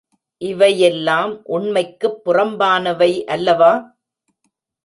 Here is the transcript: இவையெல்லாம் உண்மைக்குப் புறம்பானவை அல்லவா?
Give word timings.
இவையெல்லாம் 0.41 1.33
உண்மைக்குப் 1.47 2.19
புறம்பானவை 2.25 3.11
அல்லவா? 3.27 3.73